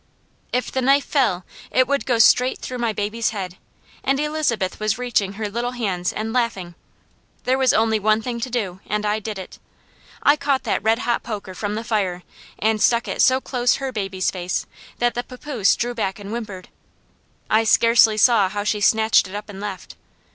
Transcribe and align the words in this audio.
"If 0.51 0.71
the 0.71 0.81
knife 0.81 1.05
fell, 1.05 1.45
it 1.69 1.87
would 1.87 2.07
go 2.07 2.17
straight 2.17 2.57
through 2.57 2.79
my 2.79 2.91
baby's 2.91 3.29
head, 3.29 3.57
and 4.03 4.19
Elizabeth 4.19 4.79
was 4.79 4.97
reaching 4.97 5.33
her 5.33 5.47
little 5.47 5.73
hands 5.73 6.11
and 6.11 6.33
laughing. 6.33 6.73
There 7.43 7.59
was 7.59 7.71
only 7.71 7.99
one 7.99 8.19
thing 8.19 8.39
to 8.39 8.49
do, 8.49 8.79
and 8.87 9.05
I 9.05 9.19
did 9.19 9.37
it. 9.37 9.59
I 10.23 10.37
caught 10.37 10.63
that 10.63 10.81
red 10.81 10.97
hot 10.97 11.21
poker 11.21 11.53
from 11.53 11.75
the 11.75 11.83
fire, 11.83 12.23
and 12.57 12.81
stuck 12.81 13.07
it 13.07 13.21
so 13.21 13.39
close 13.39 13.75
her 13.75 13.91
baby's 13.91 14.31
face, 14.31 14.65
that 14.97 15.13
the 15.13 15.21
papoose 15.21 15.75
drew 15.75 15.93
back 15.93 16.17
and 16.17 16.31
whimpered. 16.31 16.69
I 17.47 17.63
scarcely 17.63 18.17
saw 18.17 18.49
how 18.49 18.63
she 18.63 18.81
snatched 18.81 19.27
it 19.27 19.35
up 19.35 19.49
and 19.49 19.61
left. 19.61 19.97